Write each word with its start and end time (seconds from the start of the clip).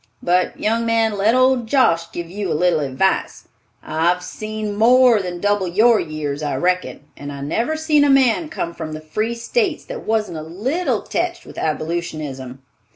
But, 0.23 0.59
young 0.59 0.83
man, 0.83 1.15
let 1.15 1.35
old 1.35 1.67
Josh 1.67 2.11
give 2.11 2.27
you 2.27 2.51
a 2.51 2.57
little 2.59 2.79
advice. 2.79 3.47
I've 3.83 4.23
seen 4.23 4.75
more 4.75 5.21
than 5.21 5.39
double 5.39 5.67
your 5.67 5.99
years, 5.99 6.41
I 6.41 6.55
reckon, 6.55 7.01
and 7.15 7.31
I 7.31 7.41
never 7.41 7.77
seen 7.77 8.03
a 8.03 8.09
man 8.09 8.49
come 8.49 8.73
from 8.73 8.93
the 8.93 8.99
free 9.01 9.35
states 9.35 9.85
that 9.85 10.01
wasn't 10.03 10.39
a 10.39 10.41
little 10.41 11.03
teched 11.03 11.45
with 11.45 11.59
abolitionism. 11.59 12.63